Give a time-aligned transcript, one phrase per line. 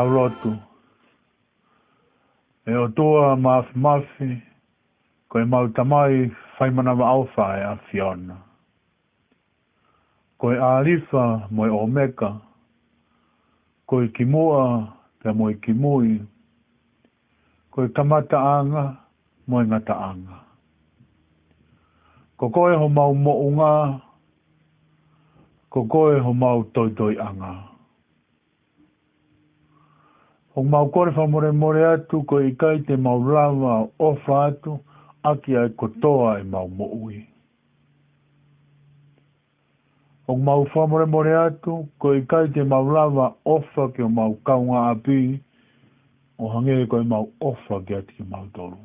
[0.00, 0.50] tau rotu.
[2.64, 4.28] E o tua mafi mafi,
[5.28, 8.36] koe mau tamai whai manawa aofa e a Fiona.
[10.38, 12.32] Koe arifa moe o meka,
[13.86, 14.88] koe kimua
[15.22, 16.20] te moe kimui,
[17.70, 18.96] koe kamata anga
[19.46, 20.36] moe ngata anga.
[22.36, 24.00] Ko koe ho mau mo
[25.70, 27.69] Ko koe ho mau toitoi anga.
[30.54, 34.38] Hong mau kore wha more more atu ko i kai te mau rawa o wha
[34.46, 34.80] atu
[35.22, 37.20] aki ai kotoa i e mau mo ui.
[40.26, 44.02] Hong mau wha more more atu ko i kai te mau rawa o wha ki
[44.02, 45.38] o mau kaunga api
[46.42, 48.76] o hange e ko i mau o wha ki ati ki mau tolu.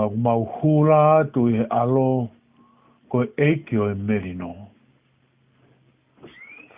[0.00, 2.28] Hong mau hula atu i he alo
[3.12, 4.72] ko e eiki o e merinoa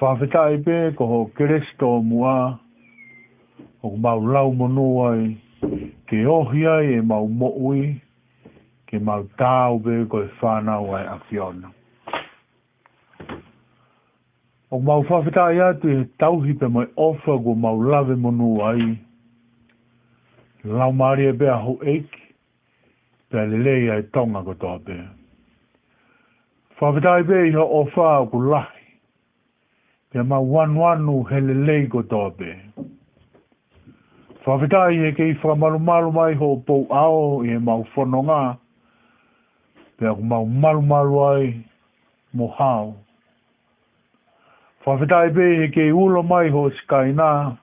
[0.00, 2.58] whawhetai pē ko ho keresto mua
[3.82, 5.22] o mau lau monoai
[6.12, 7.86] ke ohi ai e mau moui
[8.90, 11.72] ke mau tāu pē ko e whanau ai afiona.
[14.70, 18.92] O mau whawhetai atu e tauhi pē mai ofa ko mau lave monuai,
[20.76, 22.24] lau maari e pē aho eiki
[23.32, 25.00] pē lelei ai tonga ko tō pē.
[26.80, 28.75] Whawhetai pē iho ofa ko lahi
[30.10, 32.50] pe ma wanu anu hele lei go tobe.
[34.44, 38.42] Whawhetai e kei whamalu malu mai ho pou ao e mau whanonga,
[39.96, 41.44] pe aku mau malu malu ai
[42.34, 42.94] mo hao.
[44.84, 47.58] Whawhetai pe e kei ulo mai ho skaina,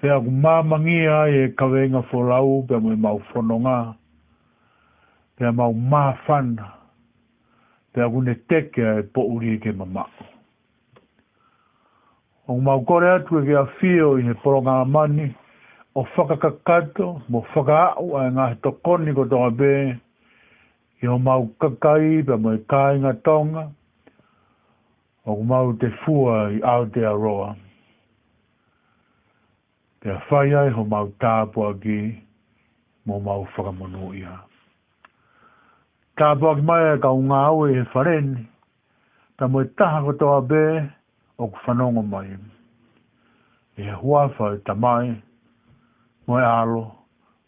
[0.00, 3.78] pe aku mamangi ai e kawenga wholau pe mo e mau whanonga,
[5.36, 6.68] pe mau mafana,
[7.92, 10.28] pe aku ne teke e pouri e ke mamako
[12.48, 15.28] o mau kore atu e kia fio i he poronga mani,
[15.94, 19.74] o whakakakato, mo whakaau a e ngā he tokoni ko tonga bē,
[21.02, 23.64] i o mau kakai pa mo e i kāinga tonga,
[25.24, 27.52] o mau te fua i Aotearoa.
[30.02, 32.00] Kia whai ai ho mau tāpua ki,
[33.06, 34.34] mo mau whakamonu ia.
[36.18, 38.42] Tāpua ki mai e ka unga au e he whareni,
[39.38, 40.64] ta mo i e taha ko tonga bē,
[41.38, 42.30] o ku whanongo mai.
[43.78, 45.08] E he hua whau ta mai,
[46.26, 46.82] moe alo,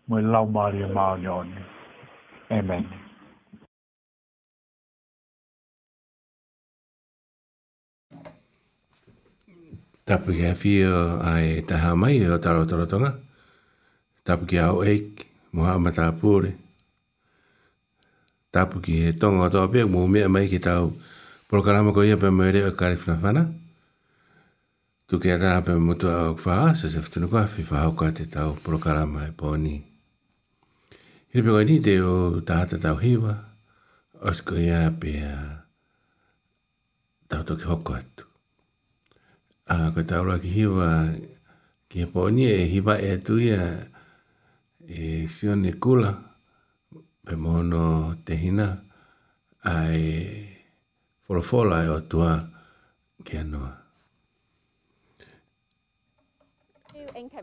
[0.09, 1.59] moe lau maari e maari oni.
[2.51, 2.85] Amen.
[10.05, 13.13] Tapu ki hawhi o ai taha mai o taro taro tonga.
[14.25, 16.53] Tapu ki hau eik, moha amata apure.
[18.53, 20.93] Tapu ki he tonga o toa pia, mo mea mai ki tau
[21.49, 23.43] programa ko ia pa mwere o e kari whanawhana.
[23.45, 23.63] Tapu ki hau eik,
[25.05, 28.09] Tu kia tā pe mutu a ok whaha, sa se whtunu kua whi whaha kua
[28.17, 29.75] te tau prokarama e pōni.
[31.31, 33.33] Hira pe koe ni te o tahata tau hiwa,
[34.29, 35.35] os ko ia pe a
[37.29, 38.25] tau toki hoko atu.
[39.69, 40.89] A koe tau ki hiwa,
[41.93, 43.61] ki e pōni e hiwa e atu ia
[44.89, 46.17] e sione kula,
[47.29, 48.71] pe mono te hina,
[49.69, 50.05] a e
[51.29, 52.39] wholofola e o tua
[53.25, 53.84] ki anoa.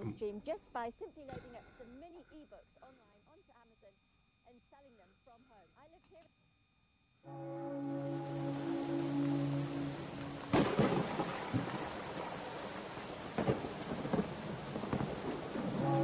[0.09, 3.93] stream just by simply loading up some mini ebooks online onto Amazon
[4.49, 5.69] and selling them from home.
[5.77, 5.85] I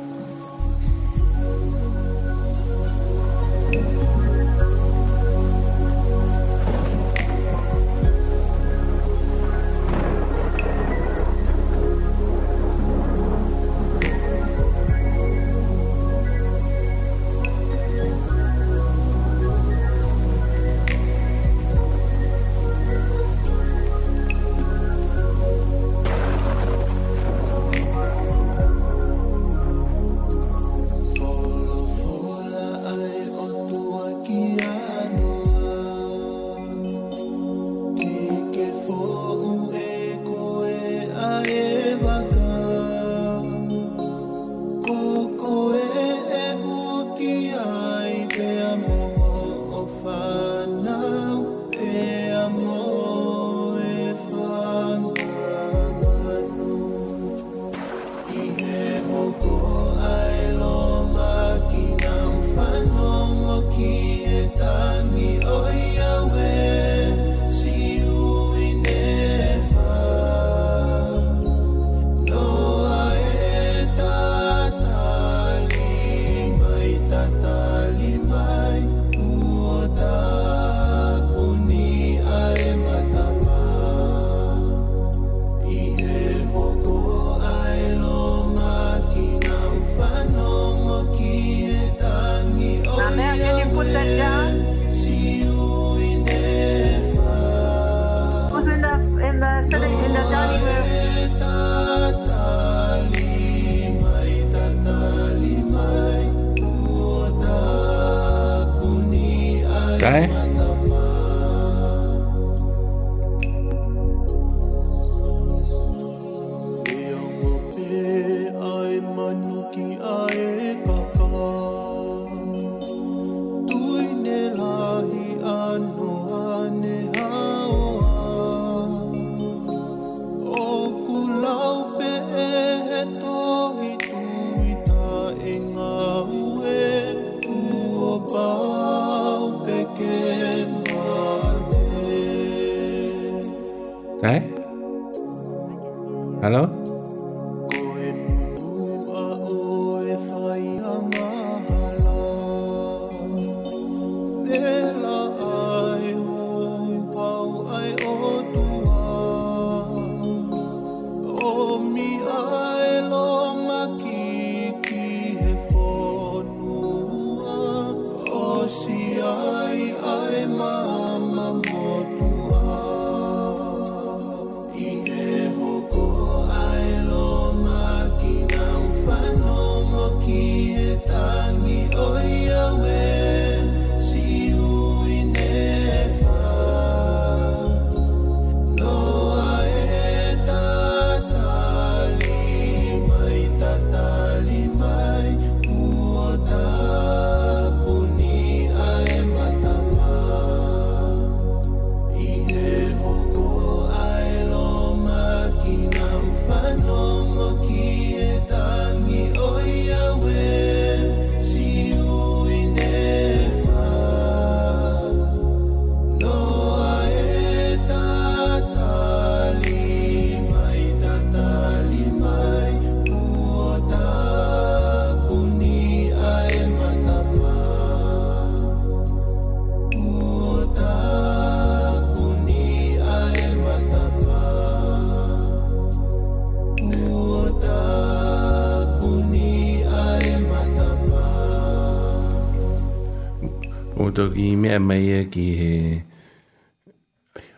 [244.17, 245.73] koto ki mea mai e ki he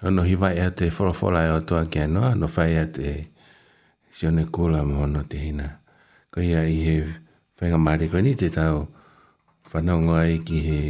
[0.04, 3.10] ono hiwai e te wholawhola e o toa kia noa, no whai e te
[4.12, 5.80] sione kula mo no te hina.
[6.36, 6.96] Ko ia i he
[7.62, 8.84] whenga maare koe ni te tau
[9.72, 10.82] whanau ngoa i ki he...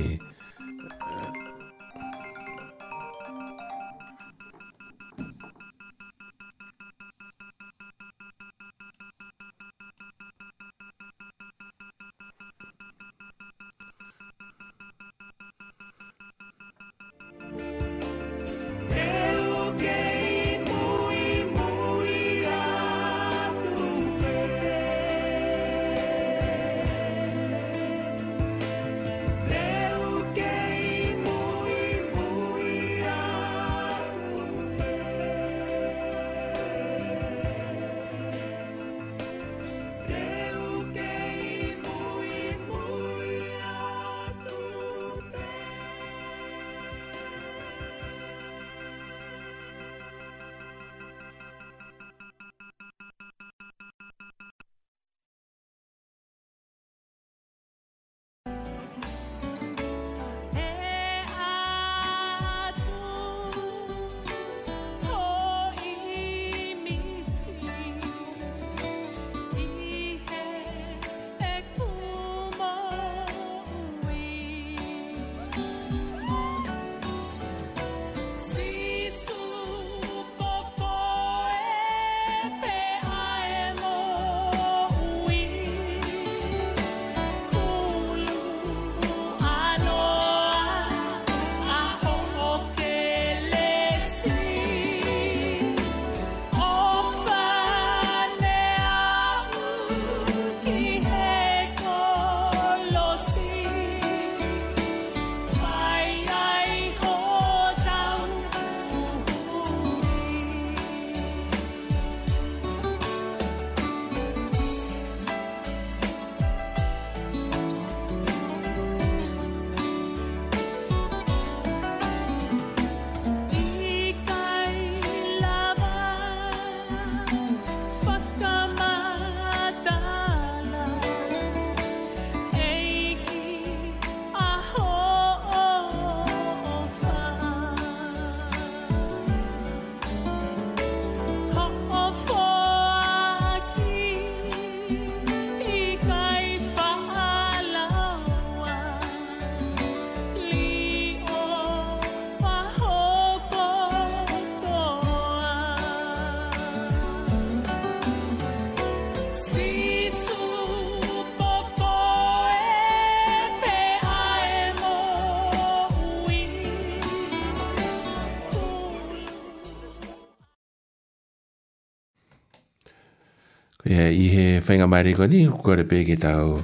[174.10, 176.58] i he whainga maere koe ni, hoko re pēke tau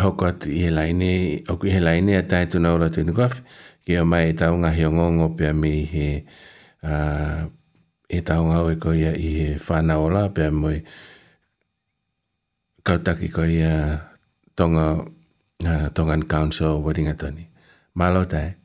[0.00, 1.10] hoko atu i he laine,
[1.48, 3.42] hoko i he laine a tae tuna ora tuna kwafi,
[3.86, 6.08] ki a mai e tau ngahi o ngongo pia me i he
[6.86, 7.46] uh,
[8.08, 10.78] e tau ngau e koe i he whana ola pia moi
[12.84, 13.74] kautaki koe i a
[14.58, 14.88] tonga,
[15.64, 17.46] uh, Tongan Council o Waringatoni.
[17.94, 18.28] Malo tae.
[18.28, 18.63] Malo tae.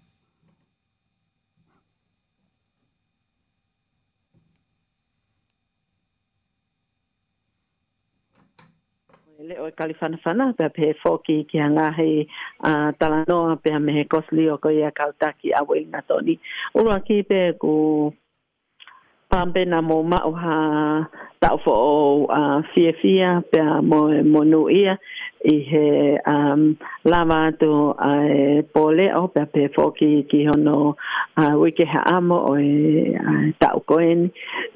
[9.79, 12.27] kali fana fana pe pe foki ki anga he
[12.59, 16.35] a talano pe me kosli o ko ia kautaki a wel na toni
[16.75, 17.71] uru ki pe ku
[19.31, 20.57] pambe na mo ma o ha
[21.41, 21.97] ta fo o
[22.39, 23.99] a fie fie pe mo
[24.33, 24.93] mo nu ia
[25.47, 25.85] i he
[26.33, 26.75] um,
[27.11, 27.71] lava to
[28.11, 28.13] a
[28.75, 30.77] pole o pe pe foki ki hono
[31.41, 32.71] a wiki ha amo o e
[33.63, 34.19] ta o koen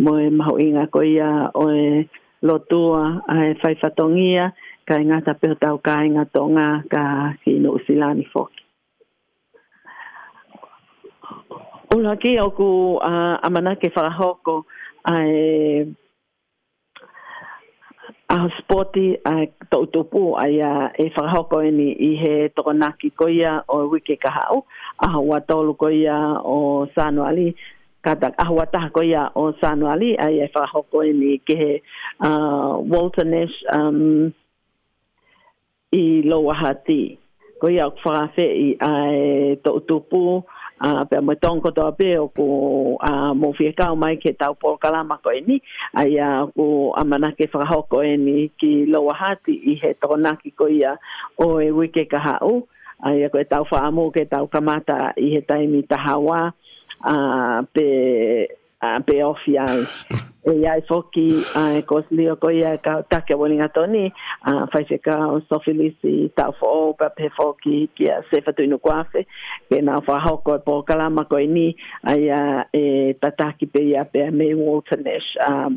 [0.03, 2.07] mo e mahu inga ko ia o e
[2.47, 3.01] lotua
[3.33, 4.45] a e fai fatongia
[4.87, 7.03] ka inga ta pe tau ka inga tonga ka
[7.43, 8.49] sino silani fok.
[11.95, 12.69] Ola ki o ku
[12.99, 13.11] a
[13.47, 14.55] amana ke fa hoko
[15.11, 15.15] a
[18.35, 19.33] a sporti a
[19.71, 20.73] tau ai a
[21.05, 24.55] e fa hoko ni i he tokonaki ko ia o wiki ka hau
[25.05, 26.17] a hua tolu ko ia
[26.55, 27.55] o sano ali
[28.05, 31.53] kata ahua taha ko ia o sano ali ai ia fa e hoko ni ke
[31.61, 31.71] he
[32.25, 32.97] uh,
[33.77, 34.33] um,
[35.93, 37.01] i loa hati.
[37.61, 40.41] Ko i au whaafe i ae tau tupu,
[40.83, 42.45] a uh, pe mo tonko to pe o ko
[43.05, 44.77] a uh, ka o mai ke ta o por
[45.07, 45.59] ma ko eni,
[45.93, 50.35] ai a ko amanake ke fra ko e ni ki lo hati i he tona
[50.41, 50.97] ki ko ia
[51.37, 52.35] o e wi ke ka ha
[53.07, 53.79] ai a ko ta o fa
[54.15, 56.51] ke tau o kamata i he taimi ta hawa
[57.05, 58.47] a uh, pe
[58.81, 59.65] a uh, ofia
[60.45, 64.03] e ia e foki a e kos li o koia ka take woni a toni
[64.43, 68.17] a fai se ka o sofilis i tau fo o pa pe foki ki a
[68.31, 69.21] se tu inu kuafe
[69.71, 71.67] ke na fa hoko e po kalama koi ni
[72.03, 72.39] a ia
[72.79, 72.83] e
[73.23, 75.75] tataki pe ia pe a me Walter Nash um,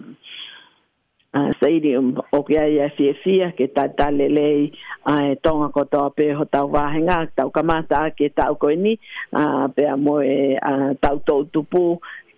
[1.39, 4.69] a stadium o ki ai e fia fia ke ta ta le lei
[5.07, 8.29] a e tonga ko ta pe ho ta wa henga ta ka ma ta ke
[8.35, 8.99] ta ko ni
[9.31, 11.63] a pe a mo e a ta to tu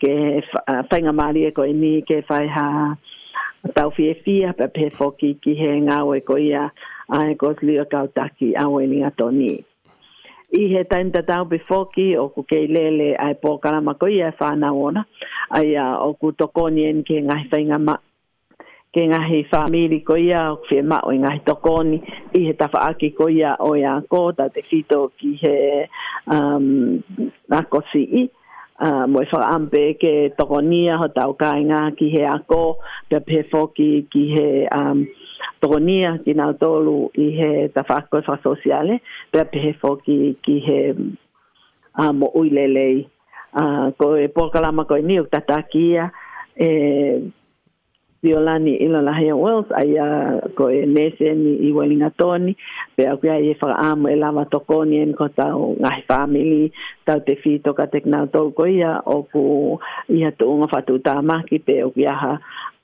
[0.01, 0.15] ke
[0.91, 2.67] whainga maari e koe ni ke whai ha
[3.77, 6.65] tau fie fia pe pe foki ki he ngā oe koe ia
[7.19, 9.51] a e koe lia kautaki a oe ni ato ni.
[10.59, 13.95] I he taim ta tau pe foki o ku kei lele a e pō karama
[14.03, 15.03] koe ia e whāna ona
[15.59, 17.97] a ia o ku tokoni en ke ngā whainga ma
[18.97, 21.99] ke ngahi whamiri ko ia o whi ma o ngahi tokoni
[22.39, 25.57] i he tawha aki ko ia o ia ko ta te whito ki he
[26.37, 27.03] um,
[27.51, 28.29] nako i.
[28.81, 32.79] Ah, moi fa ampe ke tokonia ho tau kainga ki he ako
[33.11, 35.01] pe pe foki ki he um
[35.59, 39.01] tokonia ki na tolu i he ta fasko fa sociale
[39.35, 41.01] pe pe foki ki he amo
[41.97, 43.03] ah, um, uilelei
[43.59, 46.07] a uh, ko e pokala ma ko ni ta takia
[46.55, 47.19] eh,
[48.23, 50.07] violani ilo la hea wells ai a
[50.57, 52.57] ko e nese ni i welinga toni
[52.97, 56.73] pe a kia e whaka amo e lama tokoni en ko tau ngahi family
[57.07, 59.43] tau te fito ka tekna tau ko ia o ku
[60.19, 62.33] ia tu unga whatu tā maki pe o kia ha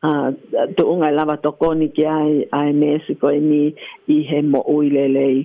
[0.03, 3.65] tuunga tu e unga lama tokoni ki ai a e nese ko e ni
[4.07, 5.43] i he mo uilelei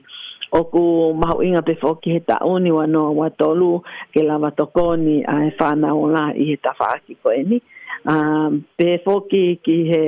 [0.60, 0.84] o ku
[1.22, 3.82] mahu inga pe foki he tauni wanoa watolu
[4.14, 7.60] ke lama tokoni a e whanau la i he tawhaki ko e ni
[8.08, 10.04] pēfō ki, ki he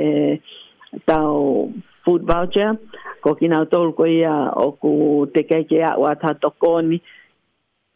[1.06, 1.72] tau
[2.04, 2.76] food voucher,
[3.22, 4.94] ko ki nau tōru ko ia o ku
[5.32, 6.98] te keike a ua tā tokoni,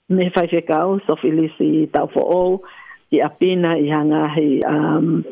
[0.09, 2.61] me whai whekau, so filisi tau fō ou,
[3.11, 5.25] ki a pina i hanga hi um,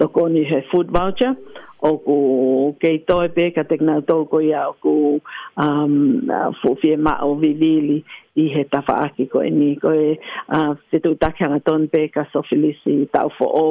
[0.00, 1.36] tokoni he food voucher,
[1.84, 2.18] o ku
[2.82, 4.94] kei toi pē ka tek nau tōru ko ia o ku
[5.60, 6.30] um,
[6.62, 8.00] fōwhie mā o vivili,
[8.36, 10.14] i he tawhaaki koe ni koe
[10.48, 13.66] a uh, whetu takianga ton pe ka sofilis i tau fo o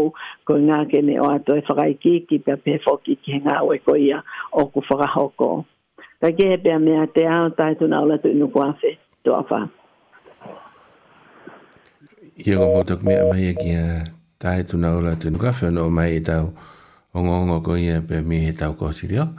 [0.48, 3.78] koe ngā kene o ato e whakaiki ki pia pe whoki ki he ngā oe
[3.86, 4.22] koe ia
[4.60, 5.50] o ku whakahoko.
[6.24, 8.92] Ka ke he pia mea te ao tai tuna o latu inu kuawhi
[9.28, 9.60] tu awha.
[12.48, 14.04] Ia ko mōtok mea mai aki e a
[14.42, 16.54] tai tuna o latu inu kuawhi anō mai i e tau
[17.14, 19.28] ongo ongo koe ia pia mea he tau kōsiri o.
[19.28, 19.32] Oh.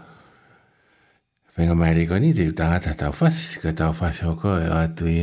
[1.57, 5.21] Phénomène thì ta ta ta phát cái ta phát sau có ở tuổi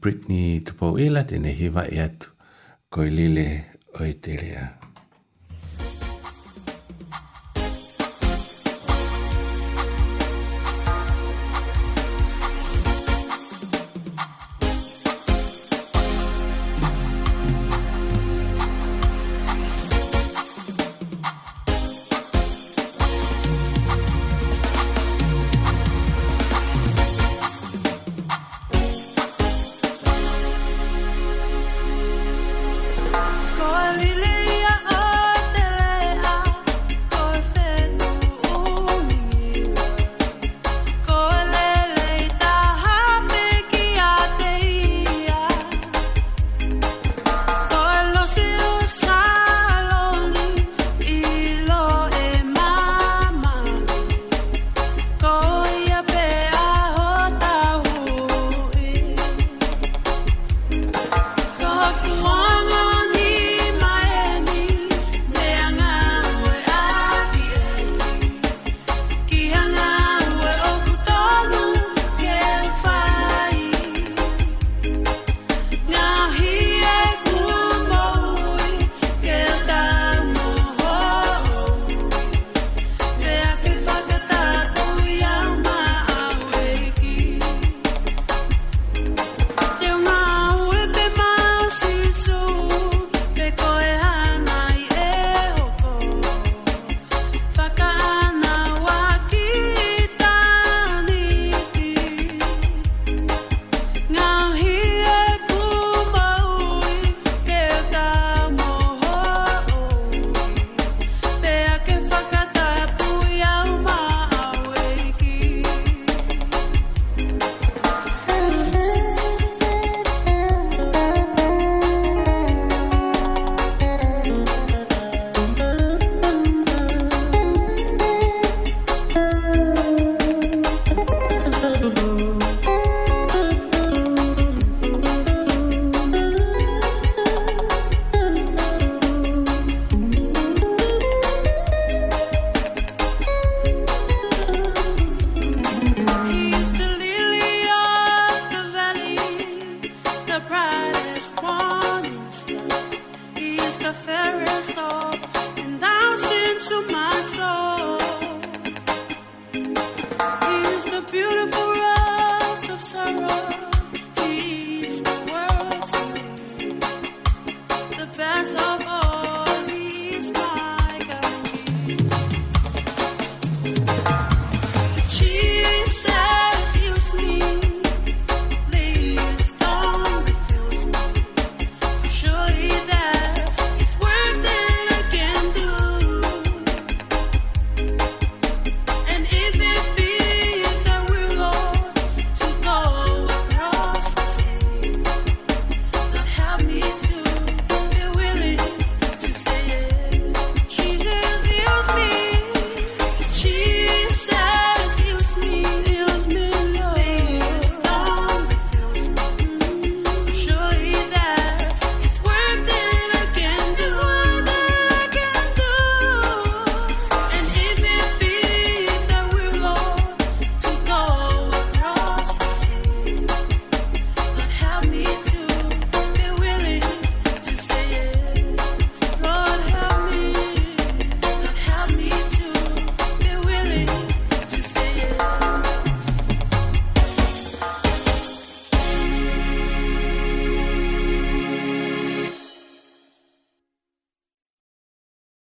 [0.00, 2.08] Britney tu bầu ý là thì này hi vậy à
[2.90, 3.46] coi lì lì
[3.92, 4.68] ở đây là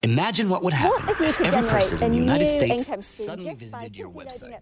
[0.03, 3.95] Imagine what would happen what if, if every person in the United States suddenly visited
[3.95, 4.57] your website.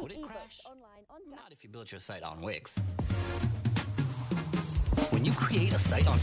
[0.00, 0.60] Would it crash?
[0.64, 2.84] Online, on Not if you built your site on Wix.
[5.10, 6.20] When you create a site on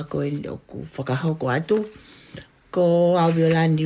[0.00, 1.78] ako i e ku whakahoko atu.
[2.72, 3.84] Ko awi o lani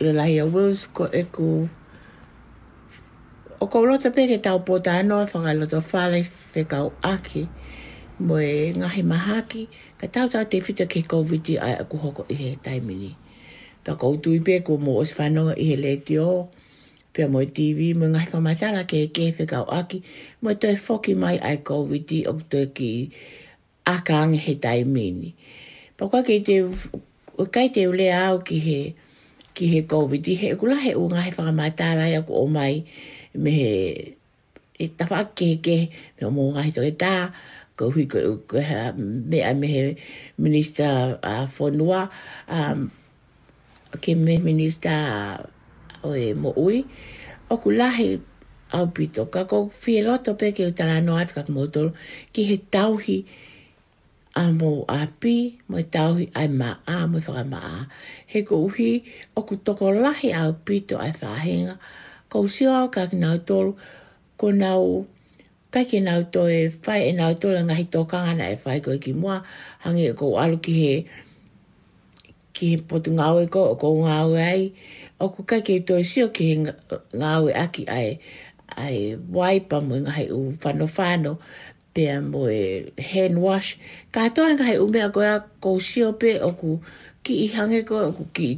[0.00, 1.66] lelahia Wills, ko e ku...
[3.56, 7.48] O ko lota peke tau pota anoa, e whakaloto whale, whekau aki,
[8.20, 12.36] mo e ngahi mahaki, ka tau tau te whita ke COVID-i ai aku hoko i
[12.36, 13.16] he taimini.
[13.80, 16.52] Ta koutu i peko mo os whanonga i he le te o,
[17.16, 20.04] pia mo i TV, mo i ngahi whamatara ke ke he whekau aki,
[20.44, 23.08] mo i toi whoki mai ai COVID-i o toi ki
[23.88, 25.32] akang he taimini.
[25.32, 25.32] mini.
[25.96, 26.56] Pa ke kei te,
[27.52, 28.80] kai te ulea au ki he,
[29.56, 32.74] ki he COVID, he kula he unga he whakamaitara ia ku o mai,
[33.42, 33.70] me he,
[34.76, 35.76] e tawha ke ke,
[36.18, 37.14] me o mōnga he toke tā,
[37.80, 38.16] ko hui ko
[38.60, 38.76] e
[39.30, 39.82] me a me he
[40.44, 42.10] minister uh, whanua,
[42.48, 42.90] um,
[44.04, 45.00] ke me minister
[46.04, 46.84] o e mo ui,
[47.48, 48.10] o kula he
[48.76, 51.96] au pito, ka ko whi e loto pe ke utala no atu kak motoro,
[52.36, 53.22] ki he tauhi,
[54.36, 55.32] a mō a pi,
[55.70, 57.76] mō i tauhi ai mā a, mō i whaka mā a.
[58.32, 58.92] He ko uhi,
[59.36, 61.78] o ku toko lahi au pito ai whāhenga,
[62.28, 63.72] ka usiwa o kāki nāu tolu,
[64.36, 64.98] ko nāu,
[65.72, 69.14] kāki nāu to e whai e nāu tolu, ngahi tō kāngana e whai ko ki
[69.16, 69.38] mua,
[69.86, 70.94] hangi e ko alu ki he,
[72.52, 74.66] ki he potu ngāu ko, o ko ngāu ai,
[75.18, 76.76] o ku kāki e toi sio ki he
[77.24, 78.18] ngāu aki ai,
[78.76, 81.38] ai waipa mō ngahi u whanofano,
[81.96, 83.80] pe mo e hand wash
[84.12, 85.32] ka to anga he ume a goa
[85.64, 86.70] ko sio pe o ku
[87.24, 88.48] ki i hange ko o ku ki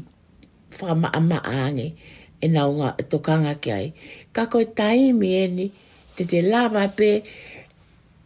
[0.76, 1.89] fa ma ama ange
[2.43, 3.89] e na unga e tokanga ki ai
[4.34, 5.66] ka ko tai mi eni
[6.18, 7.11] te te lava pe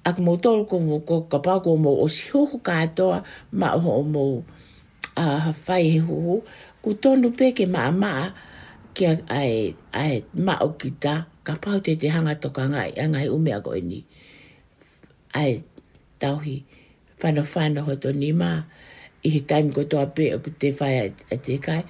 [0.08, 3.08] ak mo tol ko mo ko ka pa ko mo o si ho ka to
[3.60, 4.26] ma ho mo
[5.22, 6.16] a fai ho
[6.82, 8.12] ku tonu pe ke ma ama
[8.96, 9.02] ki
[9.38, 9.52] ai
[10.02, 10.14] ai
[10.46, 11.14] ma o kita
[11.46, 13.60] ka pa te te hanga tokanga ai anga ume a
[13.92, 14.00] ni
[15.32, 15.60] ai
[16.18, 16.62] tauhi
[17.22, 18.62] whana whana ho to ni mā
[19.22, 20.94] i he taimi ko toa pē o te whai
[21.30, 21.80] a te kai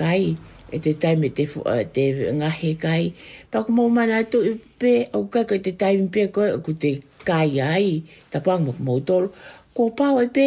[0.00, 0.22] kai
[0.70, 2.02] e te taimi te, fu, uh, te
[2.38, 3.04] ngahe kai
[3.50, 6.90] pako mō mana tu i pē o kai ko te taimi pē koe o te
[7.28, 7.86] kai ai
[8.30, 9.28] ta pāng mō mō tolu
[9.76, 10.46] ko pāo e pē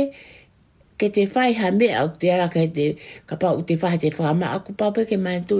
[0.99, 2.47] ke te whai ha me au te ara
[2.77, 2.85] te
[3.27, 5.57] ka pāo te whai te whama aku pāpē ke mana tu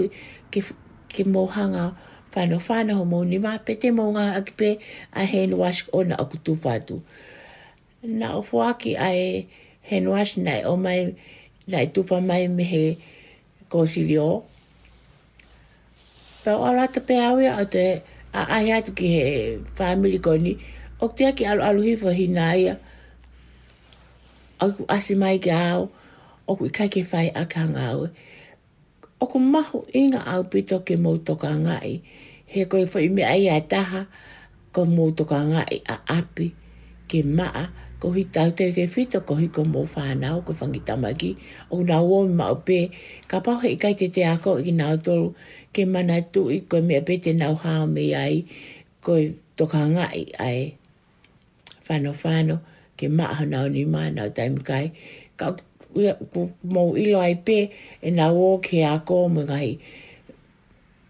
[0.52, 0.60] ke,
[1.14, 1.92] ke mōhanga o
[2.36, 4.68] whanau whanau mō ni mā pete mō ngā aki pē
[5.16, 7.00] a he nuas o na aku tū whātu.
[8.04, 9.46] Nā o whuaki ai
[9.88, 11.14] he nuas nai o mai
[11.66, 12.82] nai tūwha mai me he
[13.72, 14.28] kōsilio.
[16.44, 17.86] Pā o rata pē au ia te
[18.36, 19.24] a ahi atu ki he
[19.80, 20.58] family koni
[21.02, 22.76] o te aki alu alu hifo hi nā ia
[24.60, 25.88] aku asi mai ki au
[26.46, 28.06] o ku ikai ke whai a ka ngā au.
[29.16, 32.04] O mahu inga au pito ke mou ngai
[32.46, 34.04] he koe fai me ai ai taha,
[34.72, 36.50] ko mō ka ngai a api,
[37.08, 37.68] ke maa,
[38.00, 41.34] ko hi tau te te whita, ko hi ko mō whānau, ko whangi tamaki,
[41.70, 42.88] o nga o mā o pē,
[43.28, 45.32] ka pau hei kai te te ako i nga o
[45.74, 48.42] ke mana tu i koe mea pē te nau hao me ai,
[49.04, 49.22] koe
[49.56, 50.72] to ka ngai ai,
[51.88, 52.56] whano whano,
[52.98, 54.86] ke maa hana ni maa nga o taimu kai,
[55.38, 55.46] ka
[56.72, 57.58] mō ilo ai pē,
[58.02, 59.70] e nga o ke ako mō ngai,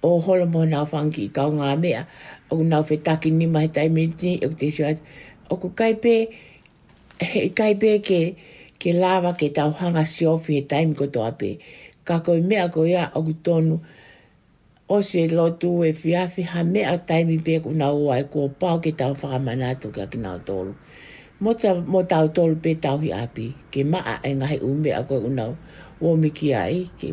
[0.06, 2.02] o hola mo na fangi ka nga me a
[2.54, 4.86] o na fe taki ni mai tai me ti o te sio
[5.50, 6.14] o ku kaipe
[7.42, 7.74] e kai
[8.06, 8.22] ke
[8.78, 11.50] ke lava ke tau hanga si o fe tai ko to ape
[12.06, 13.82] ka ko me a ko ya o ku tonu
[14.94, 18.06] o se lotu e fiafi ha me a tai mi pe ku na o e
[18.14, 20.70] ai ko pa ke tau fa mana to ka ki na tolu
[21.42, 21.50] mo
[21.92, 25.14] mo ta tolu pe tau hi ape ke ma a e ngai umbe a ko
[25.24, 25.44] ku na
[26.06, 26.30] o mi
[26.62, 27.10] ai ke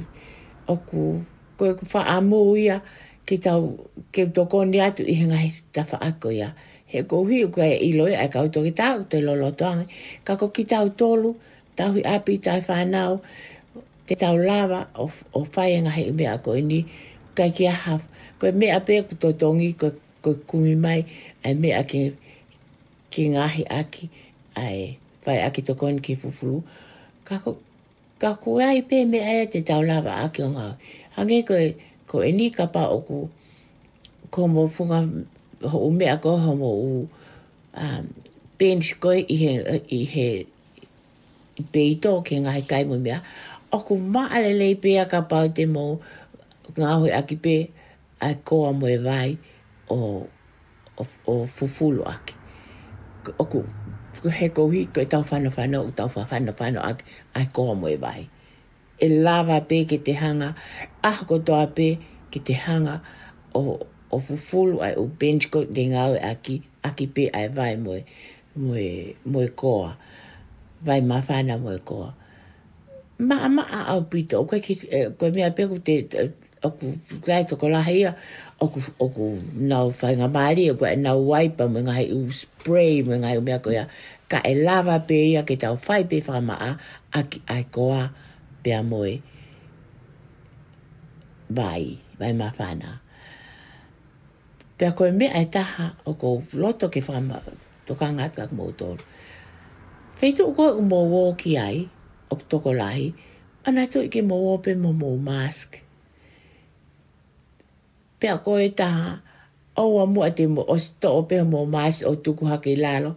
[0.76, 2.80] oku ko ko fa a mō ia
[3.26, 6.54] ki tau ke toko ni atu i hengahi ta wha ako ia.
[6.86, 9.88] He ko hui u kai i loe ai kau toki tau te lolo toangi.
[10.26, 11.36] Ka ko ki tau tolu,
[11.78, 13.22] tau hi api tai whanau,
[14.08, 16.86] te tau lava o, o whai engahi i mea koe ni
[17.38, 18.02] kai ki a haf.
[18.40, 19.92] Koe mea pē ku tō ko koe,
[20.22, 21.06] koe kumi mai,
[21.46, 22.02] ai mea ki,
[23.10, 24.10] ki ngahi aki,
[24.58, 26.62] ai fa aki toko ni ki fufuru.
[27.26, 27.58] Ka ko,
[28.22, 30.76] ka ko ai pē mea ai e te tau lava aki o ngau.
[31.14, 31.54] Hange ko
[32.10, 33.20] ko e ni ka o ku,
[34.34, 35.00] ko mo funga
[35.62, 36.92] ho u mea ko ho mo u
[37.78, 38.04] um,
[38.58, 39.52] bench koe i he,
[39.94, 40.30] i he
[41.70, 43.22] beito ke ngai kai mo mea,
[43.72, 46.02] o ku maale lei pe a ka pa o te mo
[46.74, 47.56] ngā hoi aki pe
[48.22, 49.30] a koa mo e vai
[49.94, 50.26] o,
[50.98, 52.34] o, o fufulo aki.
[53.42, 53.62] O ku
[54.38, 57.04] he kouhi ko e tau whana whana o tau whana whana aki
[57.40, 58.22] a koa mo e vai.
[58.98, 60.56] E lava pe ke te hanga,
[61.04, 62.00] aha ko toa pe
[62.32, 63.04] ki te hanga
[63.52, 63.78] o,
[64.10, 68.00] o fufulu ai o bench ko te ngau aki, aki pe ai vai moe,
[68.64, 69.92] moe, moe koa.
[70.86, 72.10] Vai mawhana moe koa.
[73.28, 76.20] Ma ama a au pito, koe, ki, e, koe mea pe ku te, te
[76.66, 76.86] o ku
[77.28, 78.16] glai toko lahi a,
[78.64, 79.26] o ku, o ku
[79.70, 83.60] nau whainga maari, o ku nau waipa mwen ngai u spray mwen ngai u mea
[83.66, 83.84] koea,
[84.32, 86.72] ka e lava pe ia ke tau whai pe whama a,
[87.20, 88.04] a ki ai koa
[88.64, 89.16] pe a moe
[91.56, 93.00] vai, vai ma fana.
[94.78, 97.40] Pea koe me ai e taha o ko loto ke whama
[97.86, 99.04] to ka ngatka ka mōtoro.
[100.18, 101.88] Feitu uko u mō wō ki ai,
[102.32, 103.14] o toko lahi,
[103.66, 105.78] anato to ike mo wō pe mo mō mask.
[108.20, 109.18] Pea koe e taha,
[109.78, 113.16] o wa mua te mō, o sito o pe mo mask o tuku hake lalo,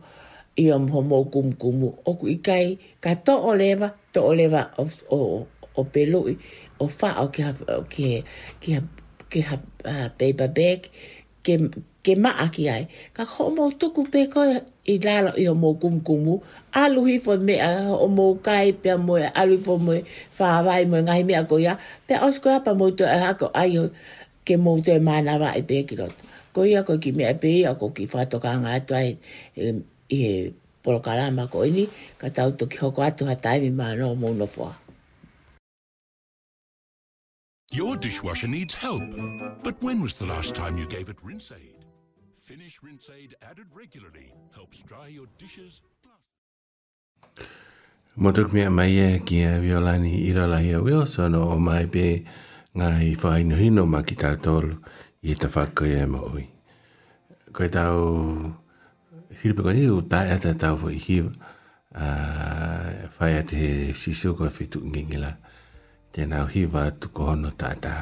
[0.57, 1.93] i mo mō mō kumkumu.
[2.05, 6.37] O ku ikai, ka to o lewa, to o lewa o, o, o pelui
[6.79, 8.22] o fa o ke o ke
[8.61, 8.81] ke ha
[9.33, 9.57] ke ha
[9.89, 10.81] uh, baby bag
[11.47, 11.55] ke
[12.05, 12.85] ke ma aki ai
[13.16, 14.45] ka ho mo to ku pe ko
[14.93, 16.37] i la lo i mo kum kumu
[16.81, 19.93] a lu hi fo me a o mo kai pe mo a lu fo mo
[20.39, 21.74] fa vai mo ngai me a ko ya
[22.07, 23.72] pe o sko pa mo to a ko ai
[24.47, 26.07] ke mo to e ma na va i e pe kilo
[26.55, 28.93] ko ia ko ki me a pe a ko ki fa to ka nga to
[29.03, 29.16] ai
[30.20, 30.20] e
[30.83, 31.85] por kalama ko ini
[32.20, 34.31] ka tau to ki ho ko atu ha taimi ma no mo
[37.73, 39.03] Your dishwasher needs help.
[39.64, 41.85] But when was the last time you gave it Rinse Aid?
[42.41, 45.81] Finish Rinse Aid added regularly helps dry your dishes.
[48.17, 52.23] Motuk tuk mea mai e ki a violani iralahi a Wilson o mai pe
[52.77, 54.79] ngai whainohino ma ki tolu
[55.23, 56.49] i ta whakoe e maui.
[57.53, 58.55] Koe tau
[59.43, 61.33] whiripa koe iu tae ata tau fo i hiwa.
[63.19, 65.37] Whai a te siso koe whitu ngengila.
[66.17, 67.95] Ja nämä on hyvä, että kun on no tätä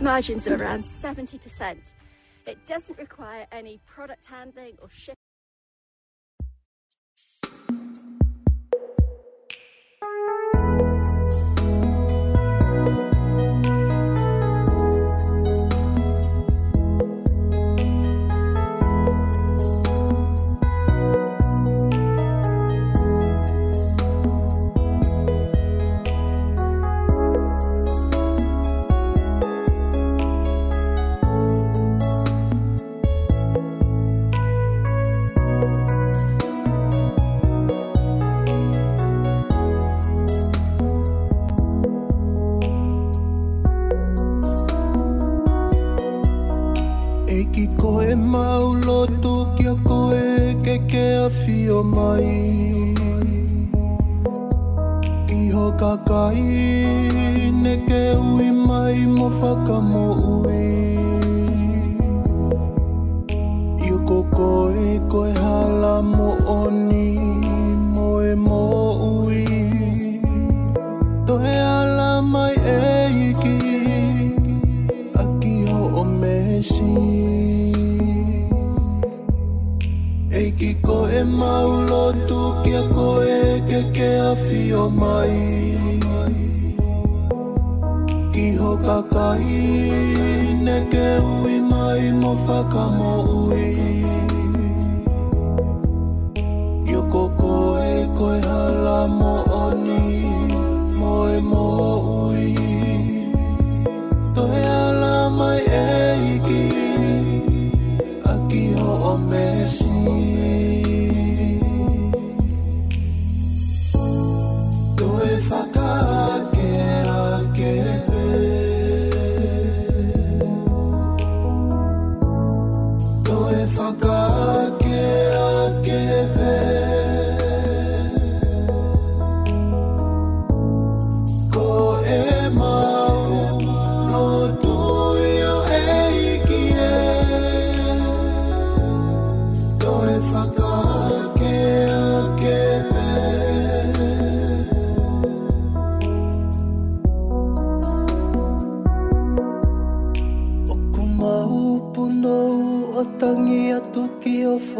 [0.14, 1.78] margins of around 70%.
[2.46, 5.14] It doesn't require any product handling or shipping.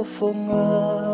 [0.03, 1.10] 风啊。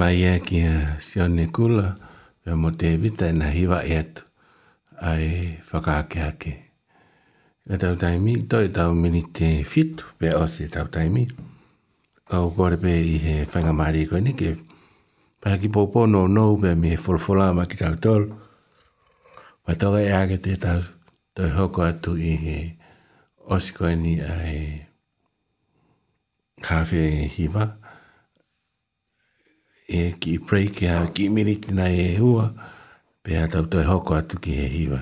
[0.00, 1.94] mai e ki a Sion Nikula,
[2.42, 4.22] pia mo te vita e na hiwa e atu,
[5.00, 5.26] ai
[5.68, 6.52] whakaake ake.
[7.70, 11.26] E tau taimi, toi tau mini te fitu, pe osi tau taimi.
[12.32, 14.54] Au kore pe i he whangamari koe ni ke,
[15.42, 18.32] pia ki popo no no, pia mi he folfola ma ki tau tolu.
[19.64, 20.80] Pa toga e ake te tau,
[21.36, 22.58] toi hoko atu i he
[23.52, 24.80] osi koe ni ai
[26.64, 27.28] kawhi hiwa.
[27.36, 27.66] Hiwa
[29.90, 32.44] e ki pray ki a ki miniti nei e hua,
[33.22, 35.00] pe a tau toi hoko atu ki he hiwa.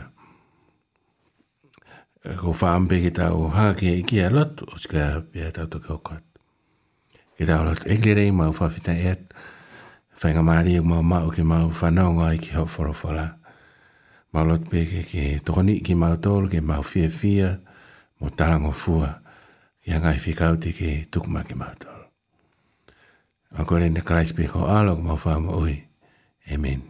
[2.25, 5.67] E ko whaampe ki tau hake e ki a lotu, o sika pe a tau
[5.75, 6.41] toi hoko atu.
[7.37, 9.29] Ki tau lot e kire rei mau whawhita e atu,
[10.23, 13.27] whainga maari e mau mau ki mau whanonga i ki hau wholawhala.
[14.33, 17.59] Mau lot pe ke ke tohoni ki mau tolu ki mau fia fia,
[18.21, 19.13] mo tango fua,
[19.85, 21.98] ki hangai whikauti ki tukuma ki mau tolu.
[23.57, 25.81] A kore ne Christ be ko alo ma fa mo oi.
[26.53, 26.85] Amen.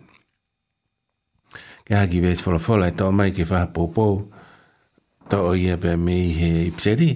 [1.86, 4.26] Ke ha give is for a fall to my ke fa popo.
[5.30, 7.14] To o ye be me he ipseri.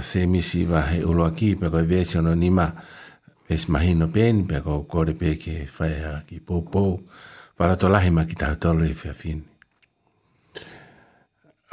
[0.00, 2.70] Se mi si va he ulo aki pe ko vese no nima.
[3.50, 7.02] Es mahino pen pe ko kore pe ke fa ya ki popo.
[7.58, 9.42] Fa la to la he ma ki ta to lo fe fin.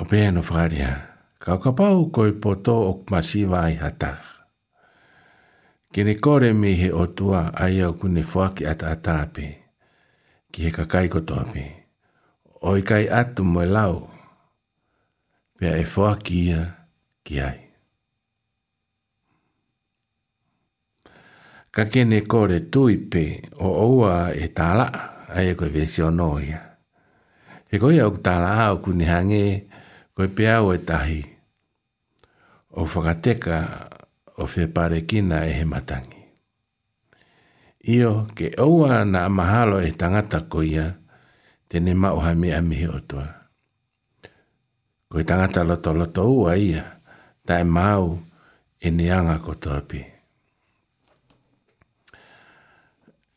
[0.01, 0.91] O pe no fra dia.
[1.37, 4.36] Ka ka pa o ko ipoto ok masiva i hatar.
[5.91, 9.45] Kene kore me he o tua ai au kune fwaki ata atape.
[10.51, 11.65] Ki he kakai koto ape.
[12.69, 13.95] Oi kai atu moe lau.
[15.57, 16.61] Pea e fwaki ia
[17.25, 17.59] ki ai.
[21.73, 23.23] Ka kene kore tui pe
[23.65, 24.85] o oua e tala
[25.35, 26.59] ai e koe vesi o noia.
[27.71, 29.43] He koe au tala au kune hange
[30.15, 31.21] koe pea o e tahi.
[32.77, 33.55] O whakateka
[33.91, 33.96] o
[34.37, 36.15] o fe pare kina e he matangi.
[37.95, 40.87] Io ke oua na mahalo e tangata ko ia,
[41.69, 43.27] tene mauha mea mihi o toa.
[45.09, 46.83] Ko tangata loto loto ua ia,
[47.47, 48.17] tae mau
[48.79, 50.01] e neanga ko toa pi.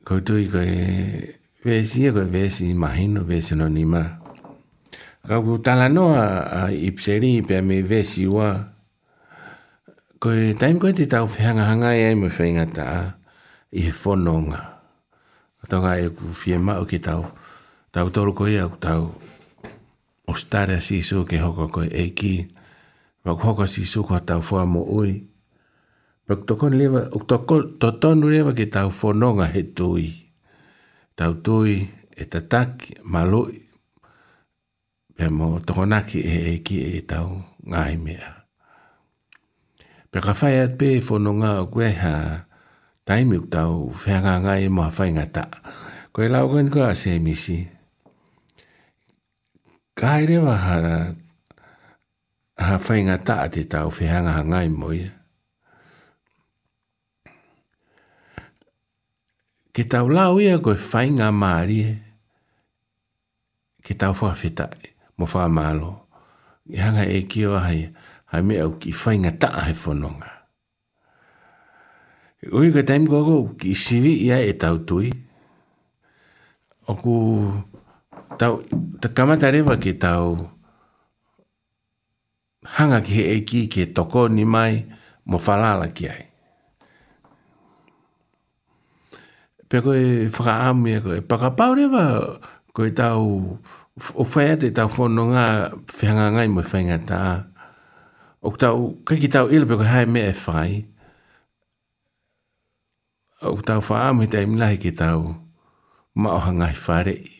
[0.04, 4.02] Ko tui ko e vesi e ko vesi mahino, vesi no nima.
[5.22, 8.58] Ka ku noa a ipseri pe me vesi ua,
[10.20, 12.86] koe taim koe te tau whihanga hanga e ai mui whainga ta
[13.72, 14.60] i he whononga.
[15.70, 17.24] Tonga e ku whie mao ki tau,
[17.94, 19.02] tau toru koe au tau
[20.28, 22.34] o stare si su ke hoko koe e ki,
[23.24, 25.12] ma ku hoko si su koe tau whua mo ui.
[26.26, 30.08] Ma ku tokon lewa, ku tokon lewa ki tau whononga he tui.
[31.16, 31.74] Tau tui
[32.20, 33.56] e tataki, malui,
[35.16, 37.40] e mo tokonaki e e ki e tau
[37.70, 38.39] ngai mea
[40.10, 42.14] pe ka fai at pe fo no nga kwe ha
[43.06, 45.44] tai mi tau fa nga e ma fai nga ta
[46.12, 47.58] ko la ko ni a se mi si
[49.98, 50.76] ka i wa ha
[52.66, 55.12] ha fai nga ta te tau fa nga nga e mo ia
[59.74, 61.80] ke tau la o ia ko fai nga ma ri
[63.86, 64.66] ke tau fo fa fita
[65.18, 66.10] mo fa malo
[66.66, 67.70] nga e ki o ha
[68.30, 70.30] hai me au ki whai ngā taa he whanonga.
[72.56, 75.10] Ui ka taim kua kou ki siwi ia e tau tui.
[76.88, 77.14] Oku
[78.40, 78.62] tau,
[79.02, 80.38] ta kamata rewa ki tau
[82.78, 84.86] hanga ki he eki ki toko ni mai
[85.26, 86.22] mo whalala ki ai.
[89.70, 92.06] Pēko e whakaamu e koe, pakapau rewa
[92.74, 93.28] koe tau
[94.18, 97.49] o whaia te tau whanonga whihanga ngai mo whaingataa
[98.40, 100.72] o tau, kai ki tau ilo peko hai me e whai,
[103.44, 105.34] o tau wha amu te imlahi ki tau
[106.16, 107.36] maoha ngai whare i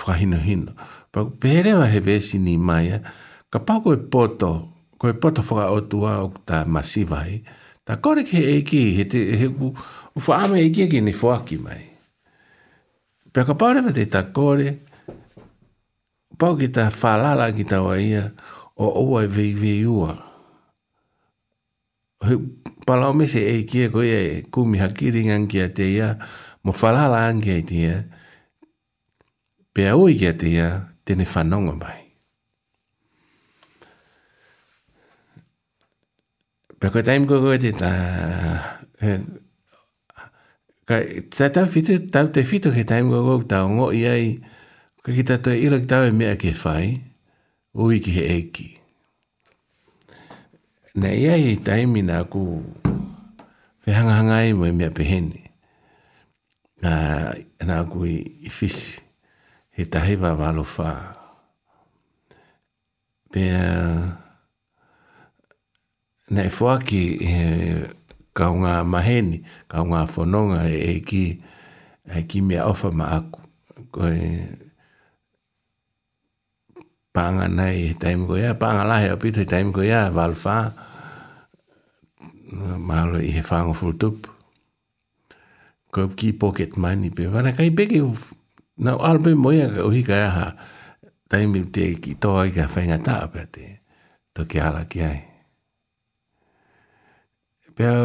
[0.00, 0.72] wha hino hino.
[1.14, 3.02] Pau pereo he vesi ni maia, eh?
[3.50, 4.52] ka pau koe poto,
[4.98, 7.42] koe poto wha o tua o ta masivai,
[7.86, 9.70] ta kore ke e ki, he te he ku,
[10.16, 11.82] o wha amu e ki ni wha mai.
[13.32, 14.78] Pea ka pau rewa te ta kore,
[16.38, 18.26] pau ki ta wha lala ki tau a ia,
[18.76, 20.14] o oa e vei vei ua.
[22.86, 24.06] Palau me se e kia koe
[24.38, 26.16] e kumi hakiri ngangi te ia,
[26.64, 27.96] mo falala angi a te ia,
[29.74, 30.68] pea oi kia te ia,
[31.04, 32.02] tene whanonga mai.
[36.80, 37.90] Pea koe taim koe koe te ta...
[40.86, 44.26] Kai, tā tā whitu, tā te whitu ke taim koe koe tā ongo i ai,
[45.02, 46.92] koe ki tā tō ila ki tā e mea ke whai,
[47.76, 48.66] ui ki he eki.
[50.96, 52.42] Nā ia i taimi nā ku
[53.84, 55.42] whehangahangai mai mea pehene.
[56.80, 56.94] Nā,
[57.68, 59.02] nā ku i, fisi,
[59.76, 60.94] he tahiwa walo whā.
[63.32, 63.60] Pea,
[66.32, 67.46] nā i fuaki he
[68.36, 71.24] kaunga maheni, kaunga whanonga e eki,
[72.08, 73.44] e ki mea ofa ma aku
[77.16, 80.56] panga nei he taimu ko ia, panga lahe o pito he taimu ko ia, walwha,
[82.76, 84.26] maro i he whango fulltup.
[85.90, 88.02] Ko ki pocket money pe, wana kai peke,
[88.84, 90.48] na albe moia ka uhi ka aha,
[91.32, 93.66] taimu te ki toa i ka whainga taa pe te,
[94.36, 95.18] to ki ala ki ai.
[97.76, 97.96] Pea,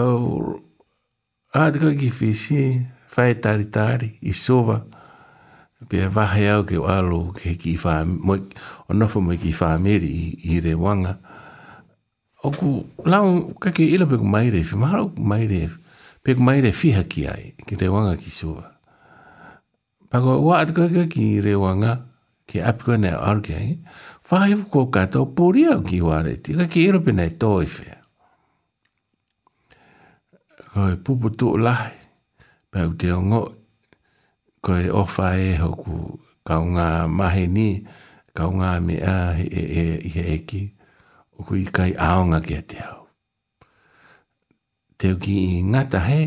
[1.59, 2.63] a te koe ki whisi,
[3.17, 4.81] whae tari tari, i sova, i sova,
[5.91, 8.47] pia wahe au ke walo ke ki whaamiri,
[8.87, 11.17] o nofo mo ki whaamiri i, i re wanga.
[12.47, 12.69] O ku
[13.03, 15.67] lau kake ila peku maire, fi maharo maire,
[16.23, 18.63] peku maire fiha ki ai, ki re wanga ki sua.
[20.11, 21.97] Pako wa atko ka ki re wanga,
[22.47, 23.71] ki apiko ne au arke ai,
[24.31, 27.99] whahe wu kō kato pori au ki ware ti, kake ila pe nei tōi whea.
[30.71, 31.91] Koe pupu tū lahe,
[32.71, 33.51] pēu te ongoi,
[34.61, 37.67] ko e ofa e hoku ka unga mahe ni
[38.37, 40.61] ka unga me a he e e he e ki
[41.37, 42.99] o kui kai aonga ki a te hau.
[45.01, 46.21] Teo ki i ngata he,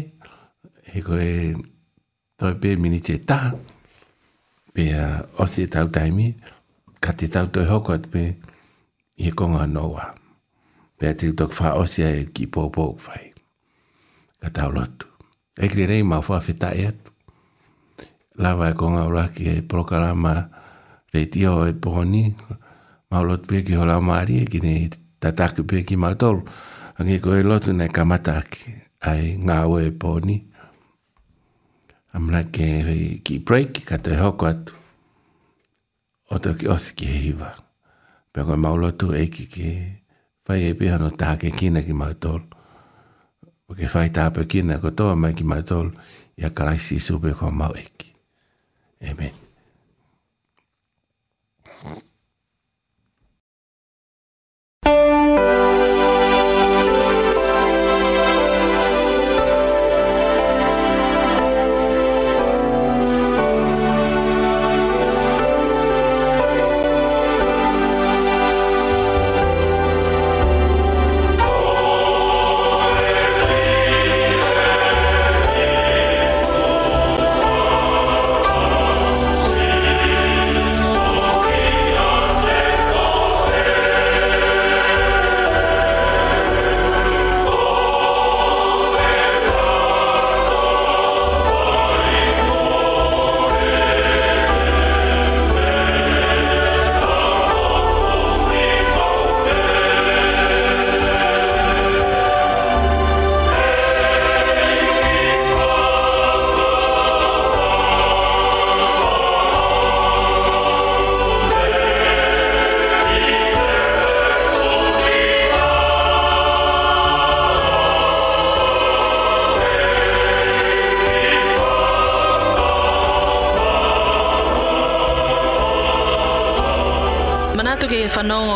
[0.91, 1.33] he ko e
[2.39, 3.41] toi pē mini te tā,
[4.75, 5.05] pē a
[5.43, 6.27] osi e tau taimi,
[7.03, 8.25] ka te tau toi hoko at pē
[9.21, 10.11] i he konga noa.
[10.99, 13.25] Pē a te utok wha osi e ki pōpō kwhai.
[14.43, 15.07] Ka tau lotu.
[15.63, 16.59] Ekri rei mā fua e
[16.91, 17.04] atu.
[18.39, 20.49] lava e konga uraki e prokalama
[21.15, 22.35] reitio e pohoni,
[23.11, 26.43] maulot pe ki hola maari e kine tataki pe ki matolu,
[26.99, 28.63] angi koe lotu ne kamataki,
[29.07, 30.41] ai ngā ue e pohoni.
[32.15, 32.67] Amra ke
[33.27, 34.75] ki break, kato e hoko atu,
[36.31, 37.53] oto ki osi ki heiva.
[38.35, 39.69] Pea koe maulotu e ki ki
[40.47, 42.45] fai e pihano tāke kina ki matolu.
[43.75, 45.91] Ke fai tāpe kina kotoa mai ki matolu,
[46.39, 48.14] ia karaisi supe ko mau eki.
[49.05, 49.44] Amen.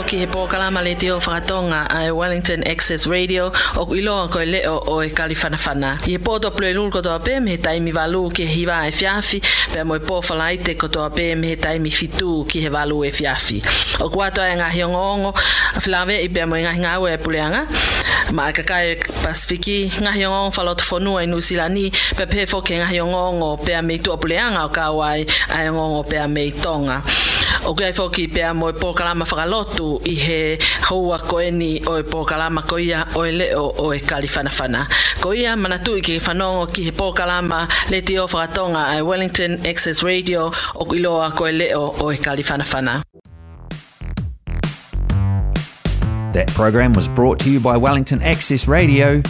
[0.09, 5.03] ki he pōkalama le teo whakatonga a Wellington Access Radio o iloa koe leo o
[5.05, 5.99] e kalifanafana.
[6.01, 9.43] I he pōto plue lulu kotoa pēm he taimi walu ki he hiwa e fiafi
[9.75, 13.61] pe mo e pōwhalaite kotoa pēm he taimi fitu ki he walu e fiafi.
[14.01, 17.67] O kuatoa e ngahi ongo a whilawe i pe mo e ngahi e puleanga
[18.33, 24.69] ma e kakai pasifiki ngahi i nusilani pe pe fo pe a meitua puleanga o
[24.73, 26.29] kawai a ongo pe a
[27.75, 30.59] foki e pōkalama whakalotu i he
[30.89, 31.51] houa o e
[32.03, 36.91] pōkalama ko ia o e leo o e Ko ia manatu i whanongo ki he
[36.93, 40.47] pōkalama le whakatonga ai Wellington Access Radio
[40.77, 42.19] o iloa ko e leo o e
[46.33, 49.23] That program was brought to you by Wellington Access Radio.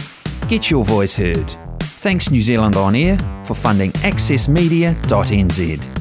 [0.47, 1.49] Get your voice heard.
[2.01, 5.98] Thanks New Zealand On Air for funding accessmedia.nz.